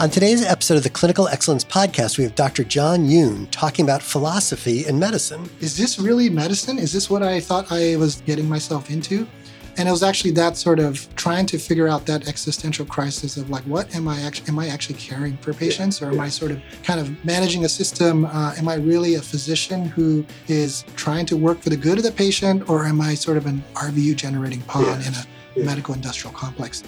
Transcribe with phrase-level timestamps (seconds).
[0.00, 2.64] On today's episode of the Clinical Excellence Podcast, we have Dr.
[2.64, 5.50] John Yoon talking about philosophy in medicine.
[5.60, 6.78] Is this really medicine?
[6.78, 9.28] Is this what I thought I was getting myself into?
[9.76, 13.50] And it was actually that sort of trying to figure out that existential crisis of
[13.50, 16.52] like, what am I actually, am I actually caring for patients or am I sort
[16.52, 18.24] of kind of managing a system?
[18.24, 22.04] Uh, am I really a physician who is trying to work for the good of
[22.04, 26.34] the patient or am I sort of an RVU generating pawn in a medical industrial
[26.34, 26.84] complex?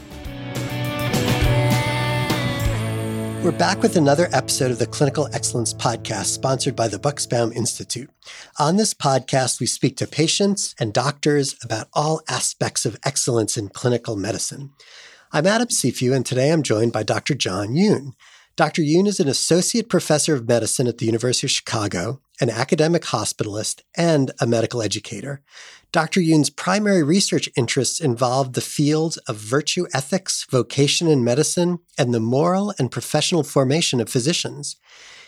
[3.43, 8.09] We're back with another episode of the Clinical Excellence Podcast sponsored by the Bucksbaum Institute.
[8.61, 13.69] On this podcast, we speak to patients and doctors about all aspects of excellence in
[13.69, 14.71] clinical medicine.
[15.33, 17.35] I'm Adam Cifu, and today I'm joined by Dr.
[17.35, 18.13] John Yoon.
[18.55, 18.81] Dr.
[18.81, 23.83] Yoon is an associate professor of medicine at the University of Chicago, an academic hospitalist,
[23.97, 25.41] and a medical educator.
[25.93, 26.21] Dr.
[26.21, 32.19] Yoon's primary research interests involved the fields of virtue ethics, vocation in medicine, and the
[32.19, 34.75] moral and professional formation of physicians.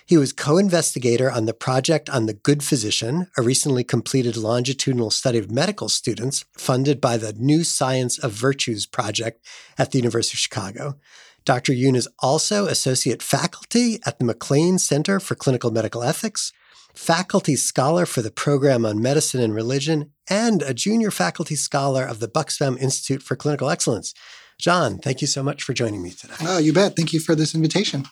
[0.04, 5.10] He was co investigator on the project on the Good Physician, a recently completed longitudinal
[5.10, 9.46] study of medical students funded by the New Science of Virtues project
[9.78, 10.96] at the University of Chicago.
[11.44, 11.72] Dr.
[11.72, 16.52] Yoon is also associate faculty at the McLean Center for Clinical Medical Ethics,
[16.94, 22.20] faculty scholar for the program on medicine and religion, and a junior faculty scholar of
[22.20, 24.14] the Bucksbaum Institute for Clinical Excellence.
[24.58, 26.34] John, thank you so much for joining me today.
[26.42, 26.96] Oh, you bet.
[26.96, 28.04] Thank you for this invitation.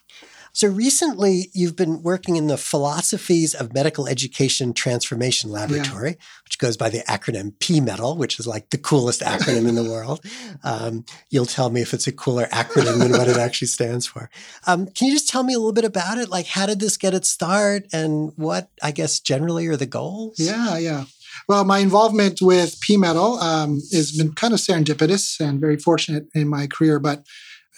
[0.55, 6.25] So recently, you've been working in the Philosophies of Medical Education Transformation Laboratory, yeah.
[6.45, 10.21] which goes by the acronym PMETAL, which is like the coolest acronym in the world.
[10.65, 14.31] Um, you'll tell me if it's a cooler acronym than what it actually stands for.
[14.67, 16.29] Um, can you just tell me a little bit about it?
[16.29, 20.39] Like, how did this get its start, and what I guess generally are the goals?
[20.39, 21.05] Yeah, yeah.
[21.49, 26.49] Well, my involvement with PMETAL um, has been kind of serendipitous and very fortunate in
[26.49, 27.25] my career, but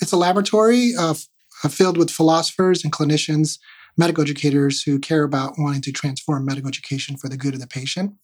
[0.00, 1.27] it's a laboratory of
[1.69, 3.59] filled with philosophers and clinicians,
[3.97, 7.67] medical educators who care about wanting to transform medical education for the good of the
[7.67, 8.14] patient.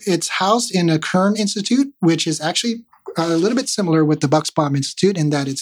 [0.00, 2.84] It's housed in a Kern Institute, which is actually
[3.16, 5.60] a little bit similar with the Bucksbaum Institute in that it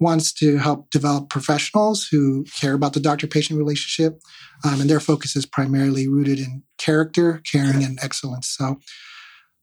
[0.00, 4.20] wants to help develop professionals who care about the doctor-patient relationship,
[4.64, 8.48] um, and their focus is primarily rooted in character, caring, and excellence.
[8.48, 8.80] So,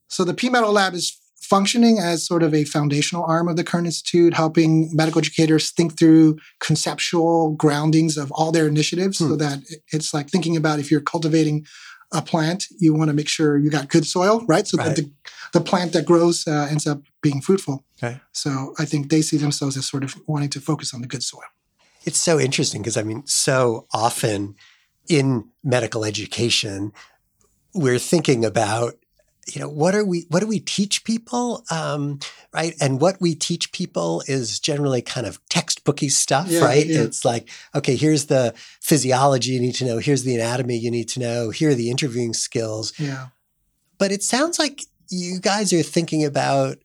[0.07, 1.20] so the PMETAL Lab is
[1.51, 5.99] functioning as sort of a foundational arm of the Kern Institute, helping medical educators think
[5.99, 9.27] through conceptual groundings of all their initiatives hmm.
[9.27, 9.59] so that
[9.91, 11.65] it's like thinking about if you're cultivating
[12.13, 14.65] a plant, you want to make sure you got good soil, right?
[14.65, 14.95] So right.
[14.95, 15.11] that the,
[15.51, 17.83] the plant that grows uh, ends up being fruitful.
[18.01, 18.21] Okay.
[18.31, 21.23] So I think they see themselves as sort of wanting to focus on the good
[21.23, 21.49] soil.
[22.05, 24.55] It's so interesting because I mean, so often
[25.09, 26.93] in medical education,
[27.73, 28.93] we're thinking about
[29.47, 32.19] you know what are we what do we teach people um,
[32.53, 37.01] right and what we teach people is generally kind of textbooky stuff yeah, right yeah.
[37.01, 41.09] it's like okay here's the physiology you need to know here's the anatomy you need
[41.09, 43.27] to know here are the interviewing skills yeah
[43.97, 46.77] but it sounds like you guys are thinking about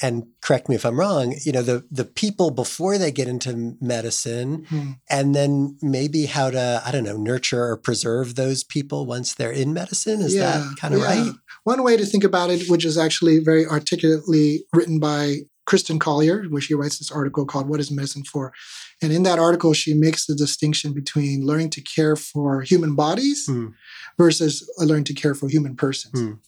[0.00, 3.76] and correct me if I'm wrong, you know, the the people before they get into
[3.80, 4.90] medicine mm-hmm.
[5.10, 9.50] and then maybe how to, I don't know, nurture or preserve those people once they're
[9.50, 10.20] in medicine.
[10.20, 11.32] Is yeah, that kind of right?
[11.68, 16.44] One way to think about it, which is actually very articulately written by Kristin Collier,
[16.48, 18.54] where she writes this article called What is Medicine For?
[19.02, 23.46] And in that article, she makes the distinction between learning to care for human bodies
[23.46, 23.74] mm.
[24.16, 26.18] versus learning to care for human persons.
[26.18, 26.38] Mm.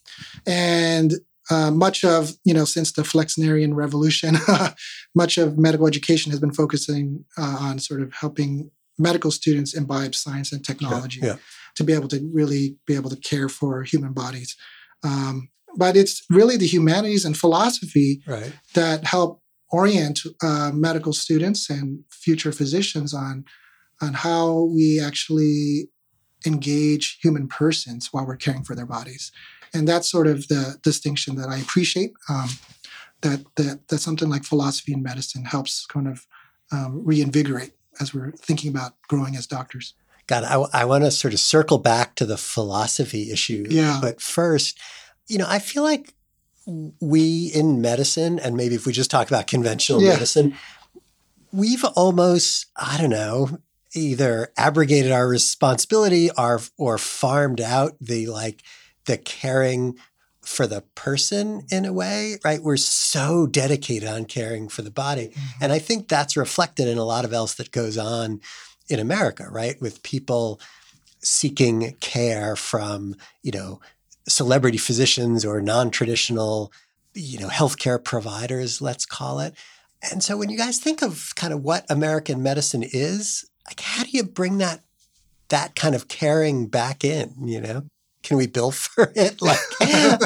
[0.46, 1.12] And
[1.50, 4.36] uh, much of, you know, since the Flexnerian revolution,
[5.14, 10.14] much of medical education has been focusing uh, on sort of helping medical students imbibe
[10.14, 11.36] science and technology yeah, yeah.
[11.76, 14.56] to be able to really be able to care for human bodies.
[15.02, 18.52] Um, but it's really the humanities and philosophy right.
[18.74, 19.40] that help
[19.70, 23.44] orient uh, medical students and future physicians on
[24.02, 25.90] on how we actually
[26.46, 29.30] engage human persons while we're caring for their bodies.
[29.74, 32.12] And that's sort of the distinction that I appreciate.
[32.28, 32.48] Um,
[33.20, 36.26] that, that that something like philosophy and medicine helps kind of
[36.72, 39.94] um, reinvigorate as we're thinking about growing as doctors.
[40.30, 43.66] God, I, I want to sort of circle back to the philosophy issue.
[43.68, 43.98] Yeah.
[44.00, 44.78] But first,
[45.26, 46.14] you know, I feel like
[47.00, 50.10] we in medicine, and maybe if we just talk about conventional yeah.
[50.10, 50.54] medicine,
[51.50, 53.58] we've almost, I don't know,
[53.92, 58.62] either abrogated our responsibility or, or farmed out the like
[59.06, 59.98] the caring
[60.42, 62.62] for the person in a way, right?
[62.62, 65.28] We're so dedicated on caring for the body.
[65.28, 65.64] Mm-hmm.
[65.64, 68.40] And I think that's reflected in a lot of else that goes on
[68.90, 69.80] in America, right?
[69.80, 70.60] With people
[71.22, 73.80] seeking care from, you know,
[74.28, 76.72] celebrity physicians or non-traditional,
[77.14, 79.54] you know, healthcare providers, let's call it.
[80.10, 84.04] And so when you guys think of kind of what American medicine is, like how
[84.04, 84.80] do you bring that
[85.48, 87.82] that kind of caring back in, you know?
[88.22, 89.42] Can we bill for it?
[89.42, 89.58] Like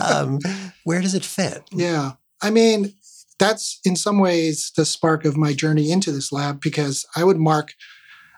[0.02, 0.38] um,
[0.84, 1.62] where does it fit?
[1.72, 2.12] Yeah.
[2.42, 2.94] I mean,
[3.38, 7.38] that's in some ways the spark of my journey into this lab because I would
[7.38, 7.74] mark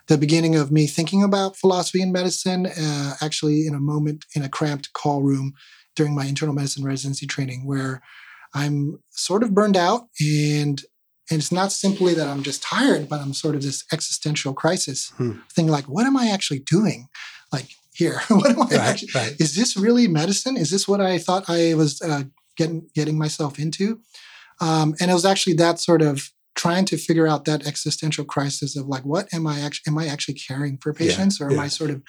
[0.07, 4.41] the beginning of me thinking about philosophy in medicine, uh, actually in a moment in
[4.43, 5.53] a cramped call room
[5.95, 8.01] during my internal medicine residency training where
[8.53, 10.81] I'm sort of burned out and
[11.29, 15.09] and it's not simply that I'm just tired, but I'm sort of this existential crisis
[15.17, 15.33] Hmm.
[15.53, 17.09] thing like, what am I actually doing?
[17.51, 19.35] Like here, what am I Right, actually, right.
[19.37, 20.55] is this really medicine?
[20.55, 22.23] Is this what I thought I was uh,
[22.55, 23.99] getting, getting myself into?
[24.61, 28.75] Um, and it was actually that sort of trying to figure out that existential crisis
[28.75, 31.55] of like, what am I actually, am I actually caring for Yeah, patients or am
[31.57, 31.61] yeah.
[31.61, 32.01] I sort of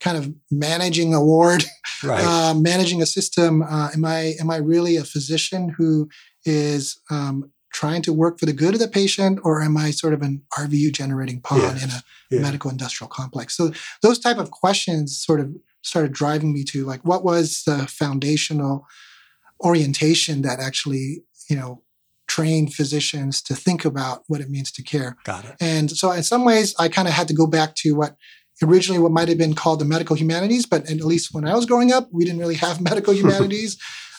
[0.00, 1.64] kind of managing a ward
[2.02, 2.24] Right.
[2.24, 3.62] uh, managing a system.
[3.62, 6.08] Uh, am I am I really a physician who
[6.44, 10.14] is um, trying to work for the good of the patient, or am I sort
[10.14, 12.40] of an RVU generating pawn Yeah, in a yeah.
[12.40, 13.56] medical industrial complex?
[13.56, 17.86] So those type of questions sort of started driving me to like what was the
[17.88, 18.86] foundational
[19.64, 21.82] orientation that actually you know
[22.26, 25.16] trained physicians to think about what it means to care.
[25.24, 25.56] Got it.
[25.60, 28.16] And so, in some ways, I kind of had to go back to what
[28.62, 31.66] originally what might have been called the medical humanities, but at least when I was
[31.66, 33.78] growing up, we didn't really have medical humanities.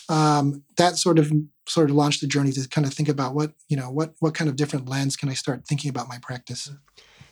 [0.09, 1.31] um, that sort of
[1.67, 4.33] sort of launched the journey to kind of think about what you know what what
[4.33, 6.71] kind of different lens can I start thinking about my practice.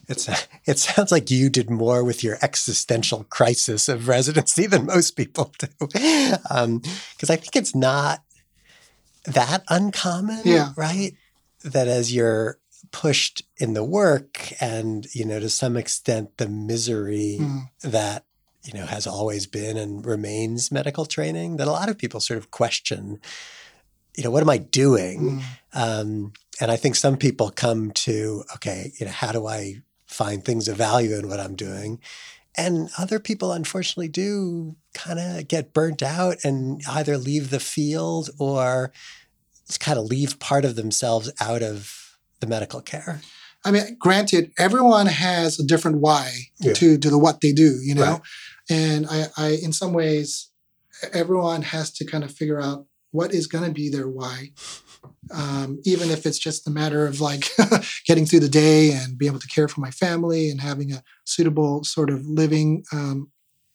[0.07, 0.29] It's
[0.65, 5.53] it sounds like you did more with your existential crisis of residency than most people
[5.57, 8.24] do, because I think it's not
[9.27, 10.73] that uncommon, Yeah.
[10.75, 11.13] right?
[11.63, 12.59] That as you're
[12.91, 17.69] pushed in the work, and you know, to some extent, the misery Mm.
[17.81, 18.25] that
[18.63, 22.37] you know has always been and remains medical training, that a lot of people sort
[22.37, 23.19] of question,
[24.15, 25.41] you know, what am I doing?
[25.41, 25.43] Mm.
[25.73, 30.43] Um, and I think some people come to, okay, you know, how do I find
[30.45, 31.99] things of value in what I'm doing?
[32.57, 38.29] And other people, unfortunately, do kind of get burnt out and either leave the field
[38.39, 38.91] or
[39.79, 43.21] kind of leave part of themselves out of the medical care.
[43.63, 46.73] I mean, granted, everyone has a different why Yeah.
[46.73, 48.21] to to the what they do, you know, Right.
[48.69, 50.49] and I, I, in some ways,
[51.13, 54.51] everyone has to kind of figure out what is going to be their why,
[55.31, 57.49] um, even if it's just a matter of like
[58.05, 61.03] getting through the day and be able to care for my family and having a
[61.25, 62.83] suitable sort of living.
[62.91, 63.31] Um,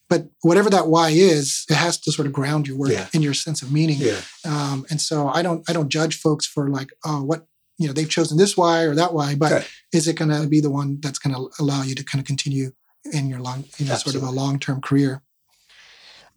[0.09, 3.07] but whatever that why is, it has to sort of ground your work Yeah.
[3.13, 3.99] in your sense of meaning.
[4.45, 7.47] Um, and so I don't I don't judge folks for like oh what
[7.79, 9.69] you know they've chosen this why or that why, but Right.
[9.93, 12.27] is it going to be the one that's going to allow you to kind of
[12.27, 12.73] continue
[13.13, 15.23] in your long you know sort of a long term career?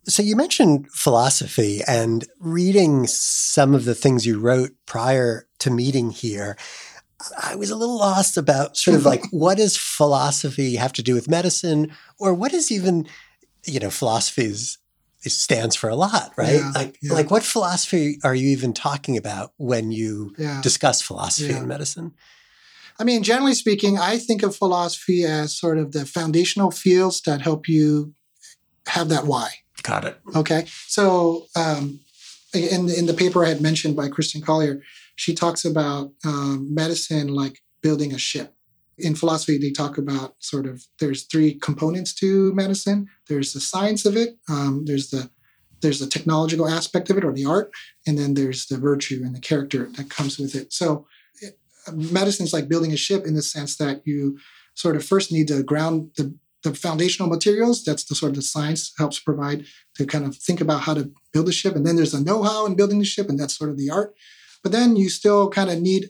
[0.05, 6.11] So you mentioned philosophy and reading some of the things you wrote prior to meeting
[6.11, 6.57] here.
[7.41, 11.13] I was a little lost about sort of like what does philosophy have to do
[11.13, 13.07] with medicine, or what is even,
[13.65, 14.77] you know, philosophy is,
[15.23, 16.55] it stands for a lot, right?
[16.55, 17.13] Yeah, like, yeah.
[17.13, 20.59] like what philosophy are you even talking about when you Yeah.
[20.61, 22.11] discuss philosophy in medicine?
[22.99, 27.41] I mean, generally speaking, I think of philosophy as sort of the foundational fields that
[27.41, 28.13] help you
[28.87, 29.62] have that why.
[29.83, 30.17] Got it.
[30.35, 31.99] Okay, so um,
[32.53, 34.81] in in the paper I had mentioned by Kristin Collier,
[35.15, 38.55] she talks about um, medicine like building a ship.
[38.97, 43.07] In philosophy, they talk about sort of there's three components to medicine.
[43.27, 44.37] There's the science of it.
[44.49, 45.29] Um, there's the
[45.81, 47.71] there's the technological aspect of it or the art,
[48.07, 50.71] and then there's the virtue and the character that comes with it.
[50.71, 51.05] So,
[51.91, 54.39] medicine is like building a ship in the sense that you
[54.75, 57.83] sort of first need to ground the the foundational materials.
[57.83, 59.65] That's the sort of the science helps provide
[59.95, 61.75] to kind of think about how to build a ship.
[61.75, 64.15] And then there's the know-how in building the ship, and that's sort of the art.
[64.63, 66.09] But then you still kind of need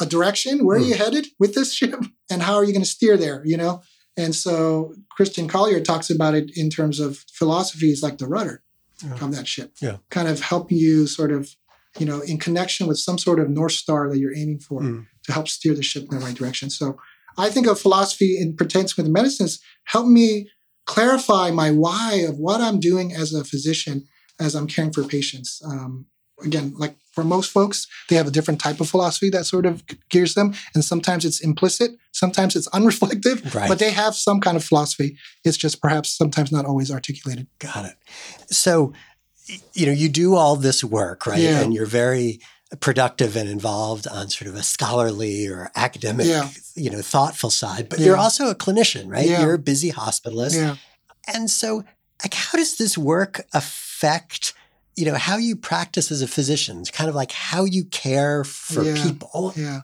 [0.00, 0.64] a direction.
[0.64, 1.94] Where are you headed with this ship?
[2.30, 3.42] And how are you going to steer there?
[3.44, 3.82] You know?
[4.16, 8.62] And so Kristin Collier talks about it in terms of philosophies like the rudder
[9.04, 9.14] Yeah.
[9.24, 9.72] of that ship.
[9.80, 9.96] Yeah.
[10.10, 11.54] Kind of helping you sort of,
[11.98, 15.06] you know, in connection with some sort of North Star that you're aiming for Mm.
[15.24, 16.68] to help steer the ship in the right direction.
[16.70, 16.98] So
[17.38, 20.48] I think of philosophy in pertains with medicines help me
[20.86, 24.04] clarify my why of what I'm doing as a physician
[24.40, 25.60] as I'm caring for patients.
[25.64, 26.06] Um,
[26.44, 29.84] again, like for most folks, they have a different type of philosophy that sort of
[30.08, 33.68] gears them, and sometimes it's implicit, sometimes it's unreflective, Right.
[33.68, 35.16] but they have some kind of philosophy.
[35.44, 37.46] It's just perhaps sometimes not always articulated.
[37.58, 37.96] Got it.
[38.50, 38.92] So,
[39.74, 41.38] you know, you do all this work, right?
[41.40, 41.60] Yeah.
[41.60, 42.40] And you're very
[42.80, 46.48] productive and involved on sort of a scholarly or academic, Yeah.
[46.74, 49.28] you know, thoughtful side, but you're also a clinician, right?
[49.28, 49.42] Yeah.
[49.42, 50.54] You're a busy hospitalist.
[50.54, 50.76] Yeah.
[51.32, 51.84] And so,
[52.24, 54.54] like, how does this work affect,
[54.96, 56.80] you know, how you practice as a physician?
[56.80, 59.02] It's kind of like how you care for Yeah.
[59.02, 59.52] people.
[59.56, 59.80] Yeah.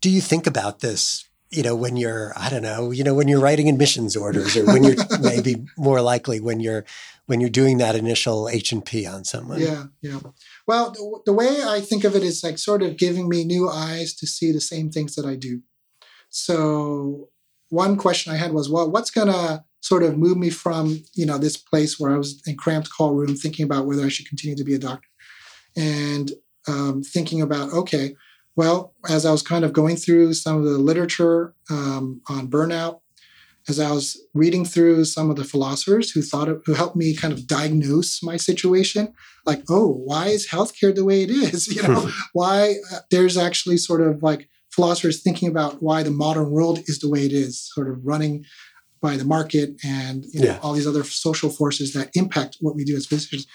[0.00, 3.28] do you think about this you know when you're i don't know you know when
[3.28, 6.84] you're writing admissions orders or when you're maybe more likely when you're
[7.26, 10.18] when you're doing that initial h&p on someone yeah yeah
[10.66, 13.68] well the, the way i think of it is like sort of giving me new
[13.68, 15.60] eyes to see the same things that i do.
[16.30, 17.28] So
[17.68, 21.26] one question i had was well what's going to sort of move me from you
[21.26, 24.28] know this place where i was in cramped call room thinking about whether i should
[24.28, 25.08] continue to be a doctor
[25.76, 26.32] and
[26.68, 28.14] um, thinking about okay
[28.56, 33.00] well, as I was kind of going through some of the literature um, on burnout,
[33.68, 37.14] as I was reading through some of the philosophers who thought it, who helped me
[37.14, 39.12] kind of diagnose my situation,
[39.46, 41.68] like, oh, why is healthcare the way it is?
[41.72, 46.50] You know, why uh, there's actually sort of like philosophers thinking about why the modern
[46.50, 48.44] world is the way it is, sort of running
[49.00, 50.58] by the market and you know, yeah.
[50.62, 53.46] all these other social forces that impact what we do as physicians.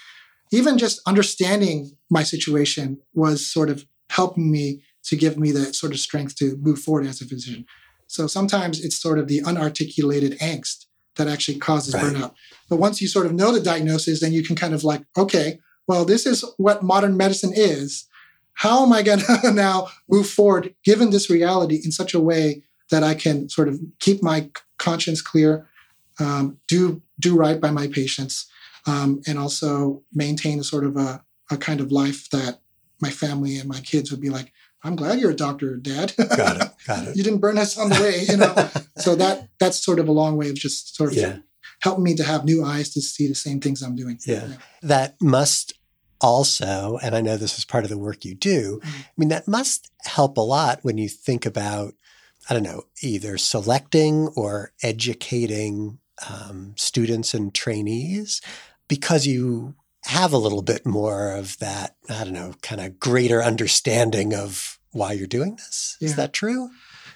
[0.52, 5.92] Even just understanding my situation was sort of helping me to give me the sort
[5.92, 7.64] of strength to move forward as a physician.
[8.08, 10.86] So sometimes it's sort of the unarticulated angst
[11.16, 12.04] that actually causes right.
[12.04, 12.34] burnout.
[12.68, 15.60] But once you sort of know the diagnosis, then you can kind of like, okay,
[15.86, 18.06] well, this is what modern medicine is.
[18.54, 22.64] How am I going to now move forward given this reality in such a way
[22.90, 25.68] that I can sort of keep my conscience clear,
[26.18, 28.48] um, do do right by my patients,
[28.86, 32.60] um, and also maintain a sort of a, a kind of life that
[33.00, 34.52] my family and my kids would be like,
[34.84, 36.14] I'm glad you're a doctor, Dad.
[36.16, 36.72] Got it.
[36.86, 37.16] Got it.
[37.16, 38.54] you didn't burn us on the way, you know.
[38.96, 41.38] so that that's sort of a long way of just sort of yeah.
[41.82, 44.18] helping me to have new eyes to see the same things I'm doing.
[44.24, 44.48] Yeah.
[44.82, 45.74] That must
[46.20, 49.00] also, and I know this is part of the work you do, mm-hmm.
[49.00, 51.94] I mean, that must help a lot when you think about,
[52.48, 58.40] I don't know, either selecting or educating um, students and trainees
[58.88, 59.74] because you
[60.08, 64.78] have a little bit more of that, I don't know, kind of greater understanding of
[64.90, 65.98] why you're doing this.
[66.00, 66.06] Yeah.
[66.06, 66.70] Is that true?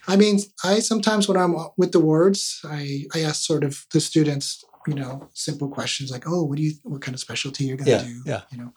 [0.07, 4.01] I mean, I sometimes when I'm with the words, I, I ask sort of the
[4.01, 7.79] students, you know, simple questions like, "Oh, what do you, what kind of specialty you're
[7.79, 8.41] going to yeah, do?" Yeah.
[8.51, 8.73] You know,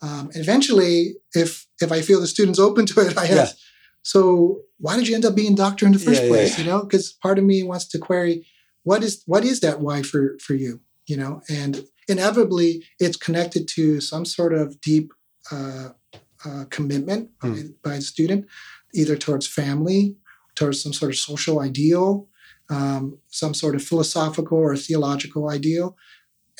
[0.00, 3.62] um, and eventually, if if I feel the student's open to it, I ask, yeah.
[4.02, 6.82] "So, why did you end up being doctor in the first yeah, place?" You know,
[6.82, 8.46] because part of me wants to query,
[8.82, 10.80] what is what is that why for for you?
[11.06, 15.12] You know, and inevitably it's connected to some sort of deep
[15.50, 15.90] uh,
[16.44, 17.40] uh, commitment mm.
[17.40, 17.66] by, hmm.
[17.82, 18.46] by, the student,
[18.94, 20.16] either towards family,
[20.54, 22.28] towards some sort of social ideal,
[22.70, 25.96] um, some sort of philosophical or theological ideal.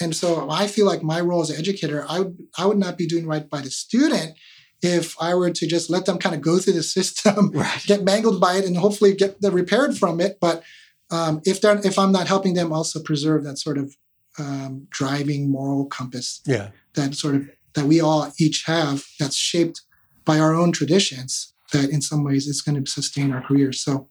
[0.00, 2.98] And so I feel like my role as an educator, I would, I would not
[2.98, 4.36] be doing right by the student
[4.82, 7.82] if I were to just let them kind of go through the system, right.
[7.86, 10.38] get mangled by it, and hopefully get the repaired from it.
[10.40, 10.62] But
[11.10, 13.96] um, if they're if I'm not helping them also preserve that sort of
[14.38, 16.70] um, driving moral compass yeah.
[16.94, 19.82] that sort of that we all each have that's shaped
[20.24, 24.08] by our own traditions that in some ways is going to sustain our careers so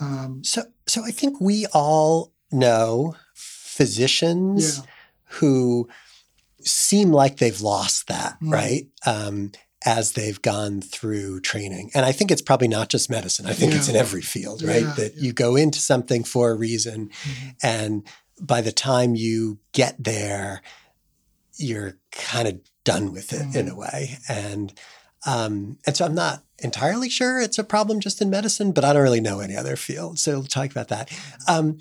[0.00, 4.84] um, so so i think we all know physicians yeah.
[5.24, 5.88] who
[6.60, 8.52] seem like they've lost that mm.
[8.52, 9.52] right um,
[9.86, 11.90] as they've gone through training.
[11.94, 13.46] And I think it's probably not just medicine.
[13.46, 13.78] I think yeah.
[13.78, 14.82] it's in every field, right?
[14.82, 15.22] Yeah, that yeah.
[15.22, 17.48] you go into something for a reason mm-hmm.
[17.62, 18.06] and
[18.40, 20.62] by the time you get there,
[21.56, 23.58] you're kind of done with it mm-hmm.
[23.58, 24.18] in a way.
[24.28, 24.72] And
[25.26, 28.92] um, and so I'm not entirely sure it's a problem just in medicine, but I
[28.92, 30.18] don't really know any other field.
[30.18, 31.10] So we'll talk about that.
[31.48, 31.78] Um,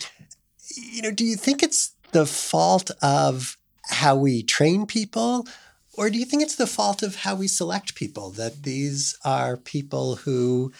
[0.76, 3.58] you know, do you think it's the fault of
[3.90, 5.48] how we train people?
[5.94, 8.32] Or do you think it's the fault of how we select people?
[8.32, 10.74] That these are people who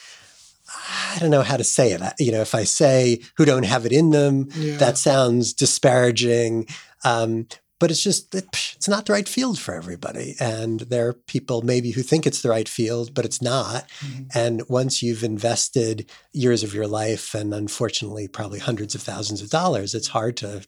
[1.16, 2.02] I don't know how to say it.
[2.20, 4.78] You know, if I say who don't have it in them, yeah.
[4.78, 6.68] that sounds disparaging.
[7.04, 7.48] Um,
[7.80, 11.92] but it's just it's not the right field for everybody, and there are people maybe
[11.92, 13.90] who think it's the right field, but it's not.
[14.00, 14.24] Mm-hmm.
[14.34, 19.50] And once you've invested years of your life, and unfortunately, probably hundreds of thousands of
[19.50, 20.66] dollars, it's hard to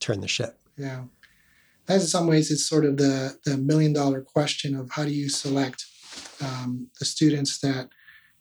[0.00, 0.58] turn the ship.
[0.78, 1.02] Yeah,
[1.86, 5.12] that's in some ways it's sort of the the million dollar question of how do
[5.12, 5.84] you select
[6.40, 7.90] um, the students that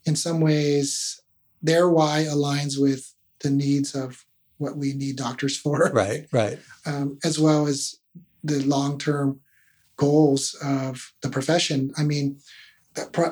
[0.05, 1.21] in some ways
[1.61, 4.25] their why aligns with the needs of
[4.57, 5.89] what we need doctors for.
[5.93, 6.59] Right, right.
[6.85, 7.95] Um, as well as
[8.43, 9.39] the long term
[9.97, 11.91] goals of the profession.
[11.97, 12.39] I mean,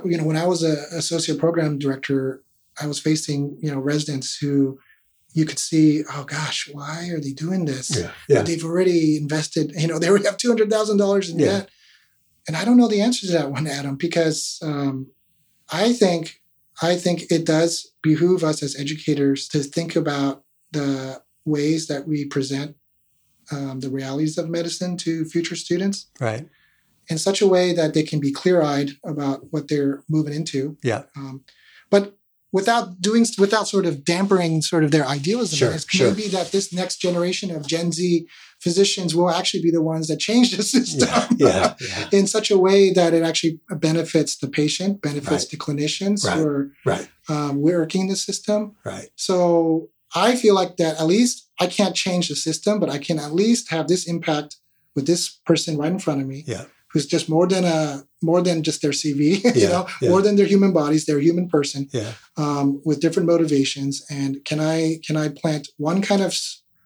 [0.05, 2.43] you know, when I was a associate program director,
[2.81, 4.79] I was facing you know residents who
[5.33, 7.97] you could see, oh gosh, why are they doing this?
[7.97, 8.41] Yeah, yeah.
[8.41, 11.45] They've already invested, you know, they already have two hundred thousand dollars in yeah.
[11.45, 11.69] debt,
[12.47, 15.07] and I don't know the answer to that one, Adam, because um,
[15.71, 16.38] I think
[16.81, 22.25] I think it does behoove us as educators to think about the ways that we
[22.25, 22.75] present
[23.51, 26.07] um, the realities of medicine to future students.
[26.19, 26.47] Right.
[27.09, 30.77] In such a way that they can be clear eyed about what they're moving into.
[30.83, 31.03] Yeah.
[31.15, 31.43] Um,
[31.89, 32.18] but
[32.51, 35.57] without doing without sort of dampering sort of their idealism.
[35.57, 36.09] Sure, it's sure.
[36.09, 38.27] maybe that this next generation of Gen Z
[38.59, 42.57] physicians will actually be the ones that change the system Yeah, yeah, in such a
[42.57, 45.49] way that it actually benefits the patient, benefits Right.
[45.51, 46.37] the clinicians Right.
[46.37, 48.75] who are right, um, working the system.
[48.83, 49.09] right.
[49.15, 53.19] So I feel like that at least I can't change the system, but I can
[53.19, 54.57] at least have this impact
[54.95, 56.65] with this person right in front of me, Yeah.
[56.91, 60.09] Who's just more than a more than just their CV, you know, yeah.
[60.09, 64.03] more than their human bodies, they're a human person Yeah, um, with different motivations.
[64.09, 66.33] And can I can I plant one kind of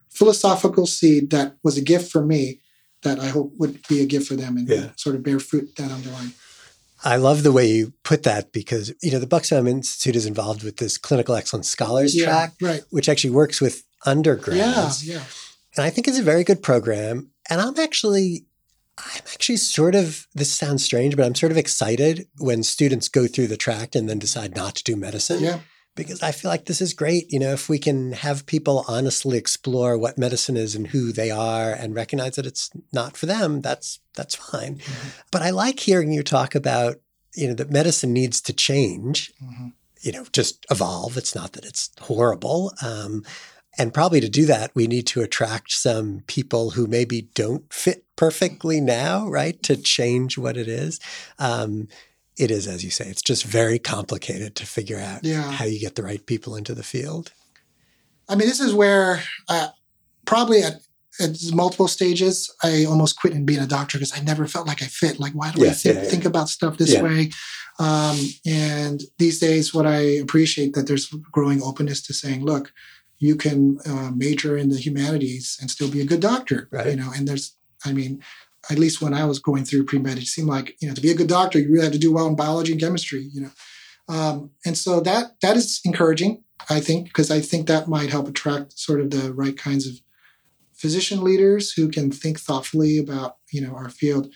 [0.09, 2.59] philosophical seed that was a gift for me
[3.01, 4.89] that I hope would be a gift for them and Yeah.
[4.95, 6.33] sort of bear fruit down the line.
[7.05, 10.63] I love the way you put that because you know the Bucksbaum Institute is involved
[10.63, 12.83] with this clinical excellence scholars yeah, track, right.
[12.91, 15.23] which actually works with Yeah, undergrads, yeah.
[15.75, 17.31] and I think it's a very good program.
[17.49, 18.45] And I'm actually,
[18.97, 20.27] I'm actually sort of.
[20.35, 24.07] This sounds strange, but I'm sort of excited when students go through the track and
[24.07, 25.43] then decide not to do medicine.
[25.43, 25.59] Yeah,
[25.95, 27.31] because I feel like this is great.
[27.31, 31.31] You know, if we can have people honestly explore what medicine is and who they
[31.31, 34.77] are and recognize that it's not for them, that's that's fine.
[34.77, 35.11] Mhm.
[35.31, 36.97] But I like hearing you talk about,
[37.35, 39.73] you know, that medicine needs to change, Mhm.
[40.01, 41.17] you know, just evolve.
[41.17, 42.71] It's not that it's horrible.
[42.81, 43.25] Um,
[43.77, 48.05] and probably to do that, we need to attract some people who maybe don't fit
[48.15, 49.61] perfectly now, right?
[49.63, 50.99] To change what it is.
[51.39, 51.87] Um,
[52.37, 55.51] it is, as you say, it's just very complicated to figure out Yeah.
[55.51, 57.31] how you get the right people into the field.
[58.29, 59.69] I mean, this is where uh,
[60.25, 60.81] probably at,
[61.19, 64.81] at multiple stages, I almost quit in being a doctor because I never felt like
[64.81, 65.19] I fit.
[65.19, 67.29] Like, why do I think, yeah, think about stuff this way?
[67.79, 72.71] Um, and these days, what I appreciate that there's growing openness to saying, look,
[73.23, 76.67] you can uh, major in the humanities and still be a good doctor.
[76.71, 76.87] Right.
[76.87, 78.21] You know, and there's, I mean,
[78.69, 81.01] at least when I was going through pre med, it seemed like you know to
[81.01, 83.29] be a good doctor, you really have to do well in biology and chemistry.
[83.33, 83.51] You know,
[84.09, 86.43] um, and so that that is encouraging.
[86.69, 89.95] I think, because I think that might help attract sort of the right kinds of
[90.73, 94.27] physician leaders who can think thoughtfully about you know our field.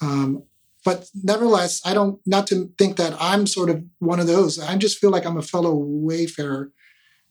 [0.00, 0.44] Um,
[0.84, 4.58] but nevertheless, I don't not to think that I'm sort of one of those.
[4.58, 6.72] I just feel like I'm a fellow wayfarer,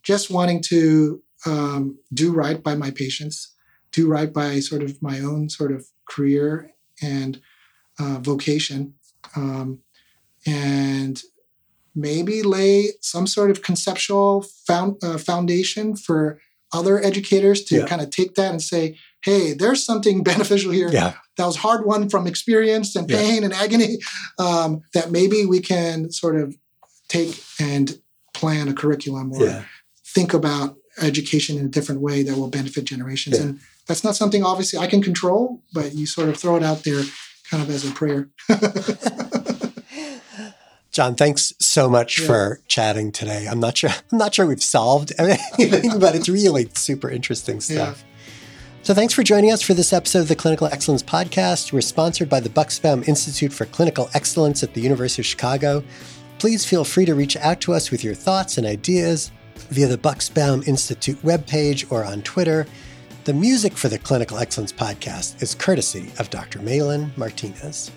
[0.03, 3.53] just wanting to um, do right by my patients,
[3.91, 7.41] do right by sort of my own sort of career and
[7.99, 8.93] uh, vocation,
[9.35, 9.79] um,
[10.45, 11.21] and
[11.95, 16.39] maybe lay some sort of conceptual found, uh, foundation for
[16.71, 17.85] other educators to Yeah.
[17.88, 21.13] kind of take that and say, hey, there's something beneficial here Yeah.
[21.38, 23.17] that was hard won from experience and Yeah.
[23.17, 23.99] pain and agony
[24.38, 26.55] um, that maybe we can sort of
[27.07, 27.99] take and
[28.33, 29.63] plan a curriculum or Yeah.
[30.13, 33.38] Think about education in a different way that will benefit generations.
[33.38, 33.43] Yeah.
[33.45, 36.84] And that's not something obviously I can control, but you sort of throw it out
[36.84, 37.04] there
[37.50, 38.30] kind of as a prayer.
[40.91, 42.28] John, thanks so much Yeah.
[42.28, 43.48] for chatting today.
[43.50, 48.04] I'm not sure I'm not sure we've solved anything, but it's really super interesting stuff.
[48.82, 51.72] So thanks for joining us for this episode of the Clinical Excellence Podcast.
[51.74, 55.84] We're sponsored by the Bucksbaum Institute for Clinical Excellence at the University of Chicago.
[56.39, 59.32] Please feel free to reach out to us with your thoughts and ideas
[59.63, 62.65] via the Bucksbaum Institute webpage or on Twitter.
[63.26, 66.60] The music for the Clinical Excellence Podcast is courtesy of Dr.
[66.60, 67.91] Malin Martinez.